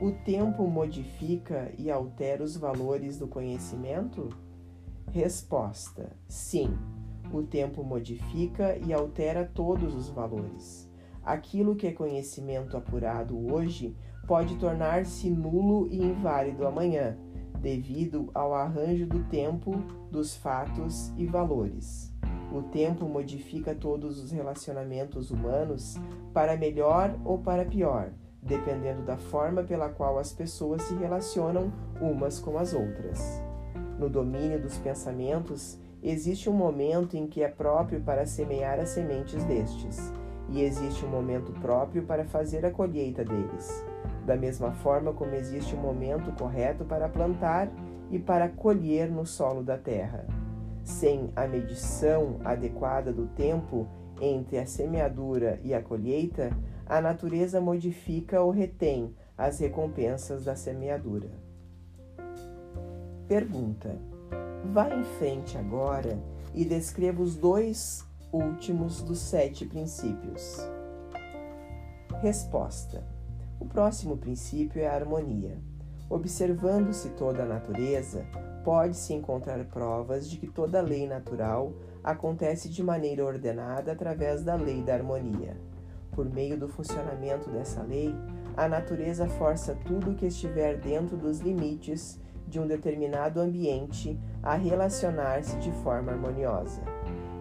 [0.00, 4.30] O tempo modifica e altera os valores do conhecimento?
[5.12, 6.74] Resposta: Sim.
[7.34, 10.88] O tempo modifica e altera todos os valores.
[11.20, 17.18] Aquilo que é conhecimento apurado hoje pode tornar-se nulo e inválido amanhã,
[17.58, 19.72] devido ao arranjo do tempo,
[20.12, 22.14] dos fatos e valores.
[22.52, 25.96] O tempo modifica todos os relacionamentos humanos
[26.32, 32.38] para melhor ou para pior, dependendo da forma pela qual as pessoas se relacionam umas
[32.38, 33.42] com as outras.
[33.98, 39.42] No domínio dos pensamentos, existe um momento em que é próprio para semear as sementes
[39.44, 40.12] destes,
[40.50, 43.84] e existe um momento próprio para fazer a colheita deles
[44.24, 47.70] da mesma forma como existe um momento correto para plantar
[48.10, 50.26] e para colher no solo da terra.
[50.82, 53.86] Sem a medição adequada do tempo
[54.20, 61.30] entre a semeadura e a colheita, a natureza modifica ou retém as recompensas da semeadura.
[63.26, 63.96] Pergunta:
[64.72, 66.18] Vá em frente agora
[66.54, 70.58] e descreva os dois últimos dos sete princípios.
[72.20, 73.06] Resposta:
[73.60, 75.58] o próximo princípio é a harmonia.
[76.10, 78.26] Observando-se toda a natureza,
[78.64, 84.82] pode-se encontrar provas de que toda lei natural acontece de maneira ordenada através da lei
[84.82, 85.56] da harmonia.
[86.12, 88.14] Por meio do funcionamento dessa lei,
[88.56, 95.56] a natureza força tudo que estiver dentro dos limites de um determinado ambiente a relacionar-se
[95.58, 96.82] de forma harmoniosa.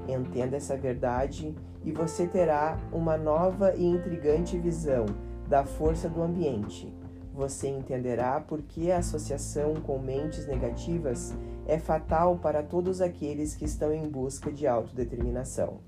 [0.08, 5.06] Entenda essa verdade e você terá uma nova e intrigante visão
[5.48, 6.94] da força do ambiente.
[7.34, 11.34] Você entenderá por que a associação com mentes negativas
[11.66, 15.80] é fatal para todos aqueles que estão em busca de autodeterminação.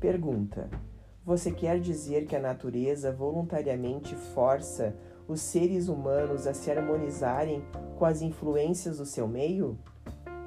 [0.00, 0.68] Pergunta:
[1.24, 4.96] Você quer dizer que a natureza voluntariamente força
[5.30, 7.62] os seres humanos a se harmonizarem
[7.96, 9.78] com as influências do seu meio?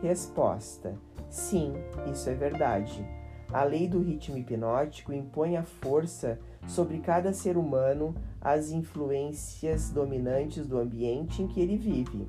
[0.02, 1.74] Resposta: Sim,
[2.12, 3.08] isso é verdade.
[3.54, 10.68] A lei do ritmo hipnótico impõe a força sobre cada ser humano as influências dominantes
[10.68, 12.28] do ambiente em que ele vive.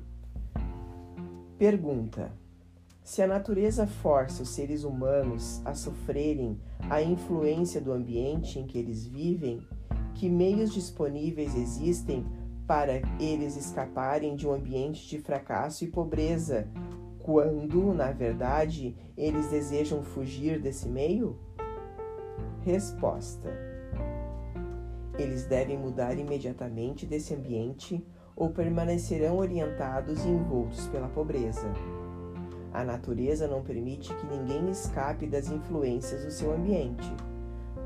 [1.57, 2.31] Pergunta:
[3.03, 6.57] Se a natureza força os seres humanos a sofrerem
[6.89, 9.59] a influência do ambiente em que eles vivem,
[10.13, 12.25] que meios disponíveis existem
[12.67, 16.67] para eles escaparem de um ambiente de fracasso e pobreza,
[17.19, 21.39] quando, na verdade, eles desejam fugir desse meio?
[22.63, 23.49] Resposta:
[25.17, 31.67] eles devem mudar imediatamente desse ambiente ou permanecerão orientados e envoltos pela pobreza.
[32.73, 37.09] A natureza não permite que ninguém escape das influências do seu ambiente.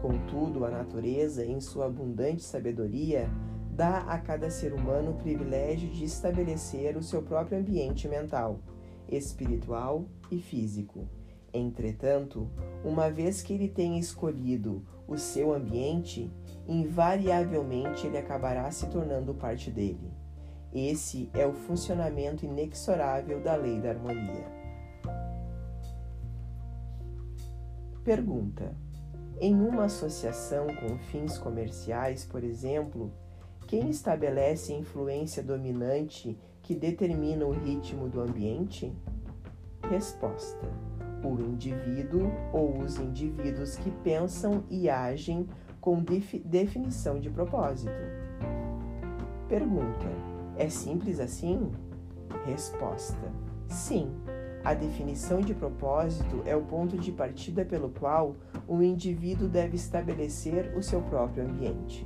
[0.02, 3.30] Contudo, a natureza, em sua abundante sabedoria,
[3.80, 8.60] dá a cada ser humano o privilégio de estabelecer o seu próprio ambiente mental,
[9.08, 11.08] espiritual e físico.
[11.54, 12.52] Entretanto,
[12.84, 16.30] uma vez que ele tenha escolhido o seu ambiente,
[16.68, 20.12] invariavelmente ele acabará se tornando parte dele.
[20.74, 24.46] Esse é o funcionamento inexorável da lei da harmonia.
[28.04, 28.76] Pergunta:
[29.39, 33.13] Em uma associação com fins comerciais, por exemplo,
[33.69, 38.91] quem estabelece a influência dominante que determina o ritmo do ambiente?
[39.88, 40.67] Resposta:
[41.23, 45.47] O indivíduo ou os indivíduos que pensam e agem
[45.79, 46.03] com
[46.43, 47.93] definição de propósito.
[49.47, 50.08] Pergunta:
[50.58, 51.71] É simples assim?
[52.47, 53.32] Resposta:
[53.67, 54.12] Sim.
[54.63, 58.36] A definição de propósito é o ponto de partida pelo qual
[58.67, 62.03] o indivíduo deve estabelecer o seu próprio ambiente.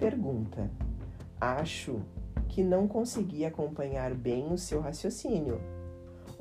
[0.00, 0.70] Pergunta:
[1.38, 2.00] Acho
[2.48, 5.60] que não consegui acompanhar bem o seu raciocínio.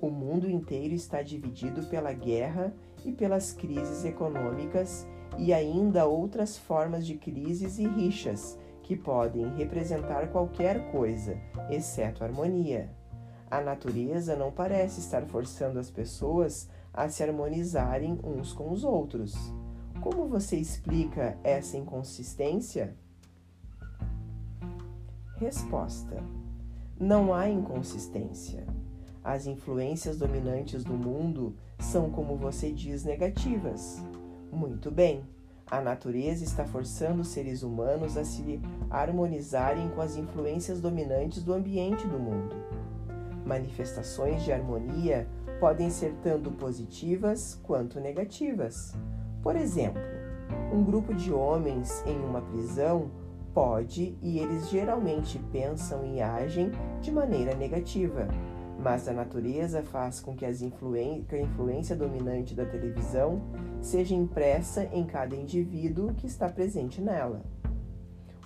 [0.02, 5.06] O mundo inteiro está dividido pela guerra e pelas crises econômicas
[5.38, 11.38] e ainda outras formas de crises e rixas que podem representar qualquer coisa,
[11.70, 12.90] exceto harmonia.
[13.52, 19.36] A natureza não parece estar forçando as pessoas a se harmonizarem uns com os outros.
[20.00, 22.96] Como você explica essa inconsistência?
[25.40, 26.22] Resposta:
[27.00, 28.68] Não há inconsistência.
[29.24, 34.04] As influências dominantes do mundo são, como você diz, negativas.
[34.52, 35.24] Muito bem,
[35.72, 38.60] a natureza está forçando os seres humanos a se
[38.90, 42.58] harmonizarem com as influências dominantes do ambiente do mundo.
[43.46, 45.26] Manifestações de harmonia
[45.58, 48.94] podem ser tanto positivas quanto negativas.
[49.42, 50.02] Por exemplo,
[50.74, 53.10] um grupo de homens em uma prisão
[53.60, 58.26] pode e eles geralmente pensam e agem de maneira negativa.
[58.82, 63.42] mas a natureza faz com que, influen que a influência dominante da televisão
[63.82, 67.42] seja impressa em cada indivíduo que está presente nela.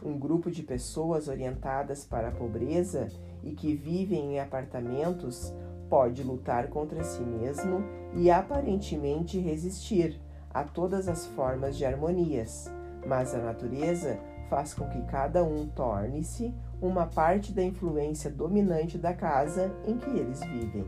[0.04, 3.08] Um grupo de pessoas orientadas para a pobreza
[3.44, 5.54] e que vivem em apartamentos
[5.88, 7.84] pode lutar contra si mesmo
[8.16, 10.20] e aparentemente resistir
[10.52, 12.68] a todas as formas de harmonias,
[13.06, 14.18] mas a natureza
[14.54, 20.12] faz com que cada um torne-se uma parte da influência dominante da casa em que
[20.12, 20.86] eles vivem.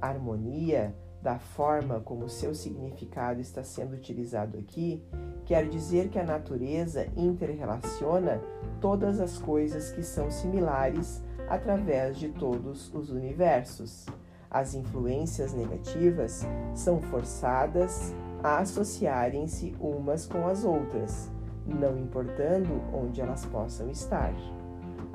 [0.00, 5.04] A harmonia, da forma como seu significado está sendo utilizado aqui,
[5.44, 8.40] quer dizer que a natureza interrelaciona
[8.80, 14.06] todas as coisas que são similares através de todos os universos.
[14.50, 21.30] As influências negativas são forçadas a associarem-se umas com as outras,
[21.72, 24.34] não importando onde elas possam estar.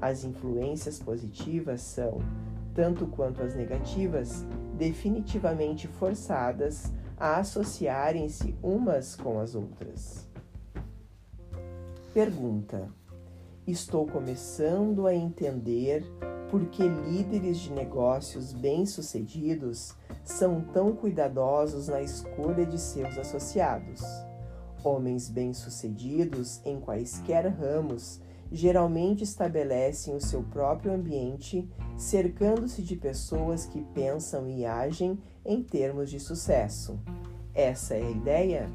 [0.02, 2.20] As influências positivas são,
[2.74, 4.46] tanto quanto as negativas,
[4.78, 10.28] definitivamente forçadas a associarem-se umas com as outras.
[12.14, 12.90] Pergunta:
[13.66, 16.06] Estou começando a entender
[16.50, 24.02] por que líderes de negócios bem-sucedidos são tão cuidadosos na escolha de seus associados.
[24.86, 28.22] Homens bem-sucedidos em quaisquer ramos
[28.52, 31.68] geralmente estabelecem o seu próprio ambiente,
[31.98, 37.00] cercando-se de pessoas que pensam e agem em termos de sucesso.
[37.52, 38.70] Essa é a ideia?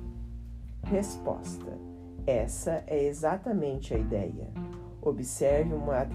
[0.83, 1.79] Resposta:
[2.27, 4.49] Essa é exatamente a ideia.
[5.01, 6.09] Observe, uma,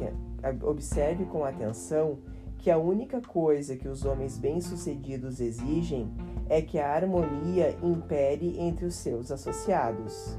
[0.62, 2.20] observe com atenção
[2.58, 6.12] que a única coisa que os homens bem-sucedidos exigem
[6.50, 10.38] é que a harmonia impere entre os seus associados.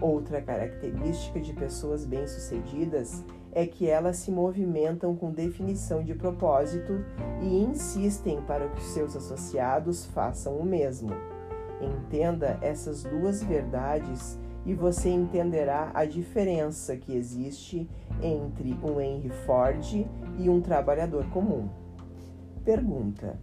[0.00, 7.04] Outra característica de pessoas bem-sucedidas é que elas se movimentam com definição de propósito
[7.40, 11.10] e insistem para que os seus associados façam o mesmo.
[11.80, 17.88] Entenda essas duas verdades e você entenderá a diferença que existe
[18.22, 20.06] entre um Henry Ford
[20.38, 21.68] e um trabalhador comum.
[22.64, 23.38] Pergunta: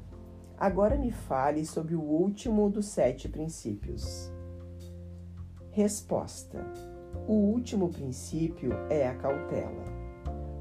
[0.57, 4.31] Agora me fale sobre o último dos sete princípios.
[5.71, 6.65] Resposta:
[7.27, 9.83] O último princípio é a cautela.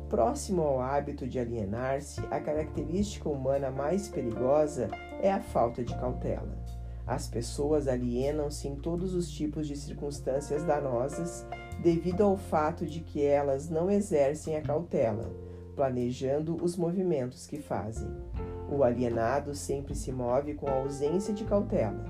[0.09, 4.91] Próximo ao hábito de alienar-se, a característica humana mais perigosa
[5.23, 6.59] é a falta de cautela.
[7.07, 11.47] As pessoas alienam-se em todos os tipos de circunstâncias danosas
[11.83, 15.31] devido ao fato de que elas não exercem a cautela,
[15.77, 18.09] planejando os movimentos que fazem.
[18.75, 22.05] O alienado sempre se move com ausência de cautela.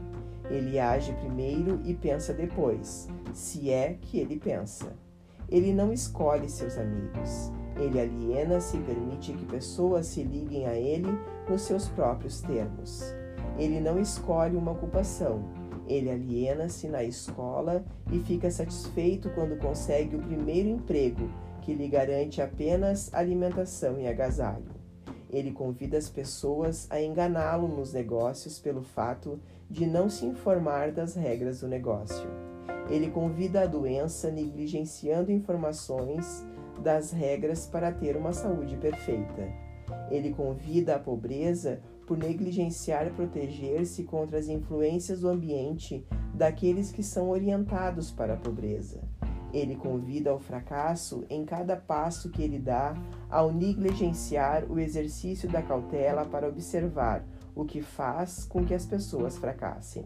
[0.49, 4.97] Ele age primeiro e pensa depois, se é que ele pensa.
[5.47, 7.53] Ele não escolhe seus amigos.
[7.77, 11.09] Ele aliena-se e permite que pessoas se liguem a ele
[11.47, 13.15] nos seus próprios termos.
[13.59, 15.45] Ele não escolhe uma ocupação.
[15.87, 21.29] Ele aliena-se na escola e fica satisfeito quando consegue o primeiro emprego,
[21.61, 24.74] que lhe garante apenas alimentação e agasalho.
[25.35, 31.17] Ele convida as pessoas a enganá-lo nos negócios pelo fato de não se informar das
[31.17, 32.31] regras do negócio.
[32.89, 36.47] Ele convida a doença negligenciando informações
[36.81, 39.53] das regras para ter uma saúde perfeita.
[40.09, 47.29] Ele convida a pobreza por negligenciar proteger-se contra as influências do ambiente daqueles que são
[47.31, 49.01] orientados para a pobreza.
[49.55, 52.93] Ele convida ao fracasso em cada passo que ele dá
[53.31, 57.25] ao negligenciar o exercício da cautela para observar
[57.55, 60.05] o que faz com que as pessoas fracassem.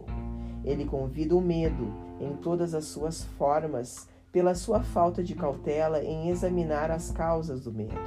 [0.63, 6.29] Ele convida o medo em todas as suas formas pela sua falta de cautela em
[6.29, 7.97] examinar as causas do medo.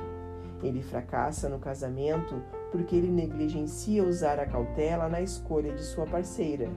[0.63, 2.41] Ele fracassa no casamento
[2.71, 6.71] porque ele negligencia usar a cautela na escolha de sua parceira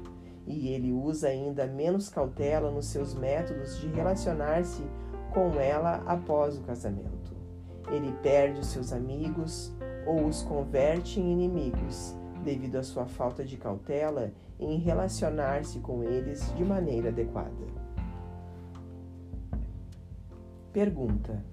[0.46, 4.84] e ele usa ainda menos cautela nos seus métodos de relacionar-se
[5.34, 7.36] com ela após o casamento.
[7.92, 9.74] Ele perde os seus amigos
[10.06, 16.54] ou os converte em inimigos devido à sua falta de cautela em relacionar-se com eles
[16.56, 17.66] de maneira adequada.
[20.72, 21.44] Pergunta: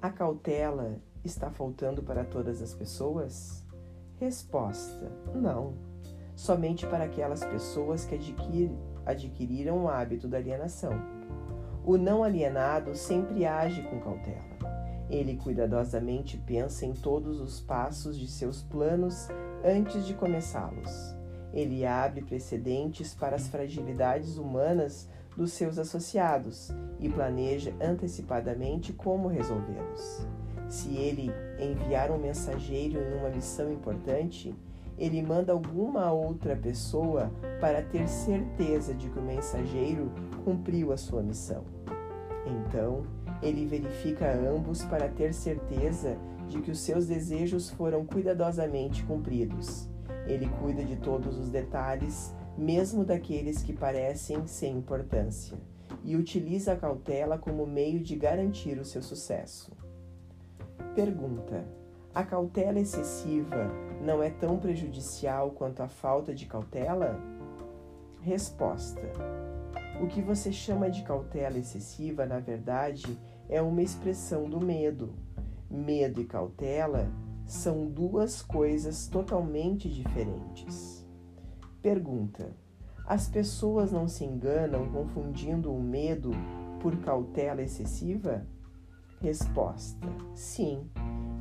[0.00, 3.64] A cautela está faltando para todas as pessoas?
[4.16, 5.87] Resposta: Não
[6.38, 8.70] somente para aquelas pessoas que adquir,
[9.04, 10.92] adquiriram o hábito da alienação.
[11.84, 14.78] O não alienado sempre age com cautela.
[15.10, 19.26] Ele cuidadosamente pensa em todos os passos de seus planos
[19.64, 21.12] antes de começá-los.
[21.52, 26.70] Ele abre precedentes para as fragilidades humanas dos seus associados
[27.00, 30.24] e planeja antecipadamente como resolvê-los.
[30.68, 34.54] Se ele enviar um mensageiro em uma missão importante,
[34.98, 37.30] ele manda alguma outra pessoa
[37.60, 40.10] para ter certeza de que o mensageiro
[40.44, 41.64] cumpriu a sua missão.
[42.44, 43.04] Então,
[43.42, 46.18] ele verifica ambos para ter certeza
[46.48, 49.88] de que os seus desejos foram cuidadosamente cumpridos.
[50.26, 55.56] Ele cuida de todos os detalhes, mesmo daqueles que parecem sem importância,
[56.02, 59.70] e utiliza a cautela como meio de garantir o seu sucesso.
[60.94, 61.64] Pergunta:
[62.14, 63.70] A cautela excessiva
[64.00, 67.20] não é tão prejudicial quanto a falta de cautela?
[68.20, 69.02] Resposta:
[70.00, 73.18] O que você chama de cautela excessiva, na verdade,
[73.48, 75.14] é uma expressão do medo.
[75.70, 77.10] Medo e cautela
[77.46, 81.06] são duas coisas totalmente diferentes.
[81.82, 82.56] Pergunta:
[83.06, 86.30] As pessoas não se enganam confundindo o medo
[86.80, 88.46] por cautela excessiva?
[89.20, 90.88] Resposta: Sim,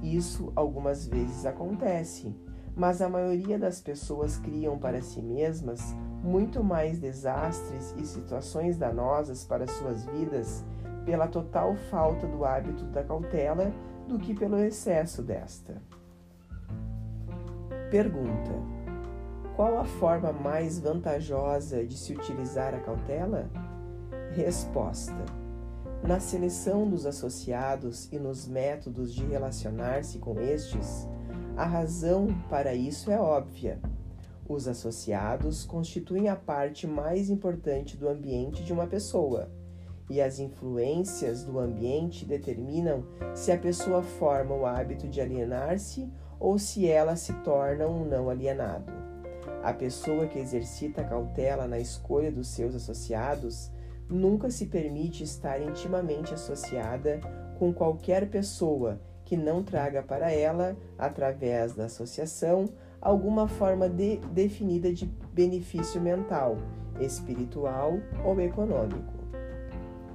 [0.02, 2.47] isso algumas vezes acontece
[2.78, 9.44] mas a maioria das pessoas criam para si mesmas muito mais desastres e situações danosas
[9.44, 10.64] para suas vidas
[11.04, 13.74] pela total falta do hábito da cautela
[14.08, 15.82] do que pelo excesso desta.
[17.90, 18.52] Pergunta:
[19.56, 23.50] Qual a forma mais vantajosa de se utilizar a cautela?
[24.36, 25.16] Resposta:
[26.04, 31.08] Na seleção dos associados e nos métodos de relacionar-se com estes,
[31.58, 33.80] a razão para isso é óbvia.
[34.48, 39.50] Os associados constituem a parte mais importante do ambiente de uma pessoa,
[40.08, 43.04] e as influências do ambiente determinam
[43.34, 46.08] se a pessoa forma o hábito de alienar-se
[46.40, 48.94] ou se ela se torna um não alienado.
[49.64, 53.72] A pessoa que exercita cautela na escolha dos seus associados
[54.08, 57.20] nunca se permite estar intimamente associada
[57.58, 62.64] com qualquer pessoa que não traga para ela, através da associação,
[63.02, 66.58] alguma forma de, definida de benefício mental,
[66.98, 69.14] espiritual ou econômico.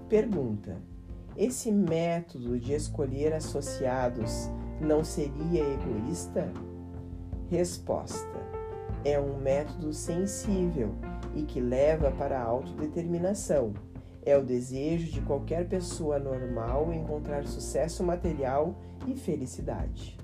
[0.09, 0.79] Pergunta:
[1.37, 4.49] Esse método de escolher associados
[4.81, 6.51] não seria egoísta?
[7.51, 8.41] Resposta:
[9.05, 10.95] É um método sensível
[11.35, 13.75] e que leva para a autodeterminação
[14.25, 18.75] é o desejo de qualquer pessoa normal encontrar sucesso material
[19.07, 20.19] e felicidade.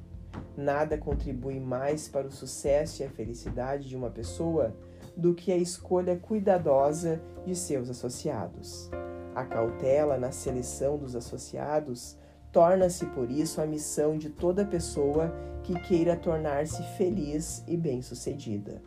[0.56, 4.74] Nada contribui mais para o sucesso e a felicidade de uma pessoa
[5.16, 8.90] do que a escolha cuidadosa de seus associados.
[9.34, 12.16] A cautela na seleção dos associados
[12.52, 15.32] torna-se, por isso, a missão de toda pessoa
[15.62, 18.82] que queira tornar-se feliz e bem-sucedida.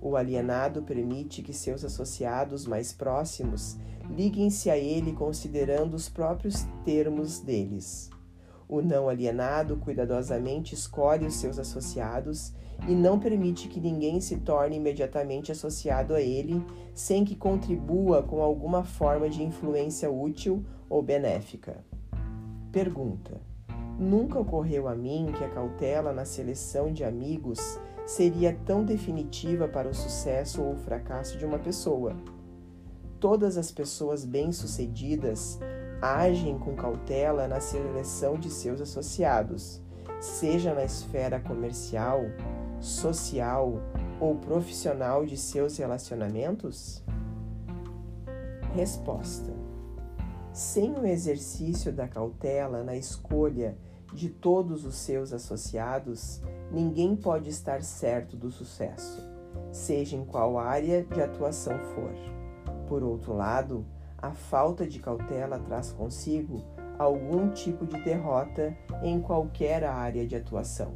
[0.00, 3.76] O alienado permite que seus associados mais próximos
[4.10, 8.10] liguem-se a ele considerando os próprios termos deles.
[8.68, 12.52] O não alienado cuidadosamente escolhe os seus associados
[12.86, 16.62] e não permite que ninguém se torne imediatamente associado a ele
[16.94, 21.84] sem que contribua com alguma forma de influência útil ou benéfica.
[22.70, 23.40] Pergunta:
[23.98, 29.88] Nunca ocorreu a mim que a cautela na seleção de amigos seria tão definitiva para
[29.88, 32.14] o sucesso ou o fracasso de uma pessoa?
[33.20, 35.58] Todas as pessoas bem-sucedidas
[36.00, 39.80] agem com cautela na seleção de seus associados,
[40.20, 42.20] seja na esfera comercial,
[42.80, 43.74] social
[44.20, 47.02] ou profissional de seus relacionamentos?
[48.74, 49.52] Resposta:
[50.52, 53.76] Sem o exercício da cautela na escolha
[54.14, 56.40] de todos os seus associados,
[56.70, 59.20] ninguém pode estar certo do sucesso,
[59.72, 62.37] seja em qual área de atuação for.
[62.88, 63.84] Por outro lado,
[64.16, 66.64] a falta de cautela traz consigo
[66.98, 70.94] algum tipo de derrota em qualquer área de atuação.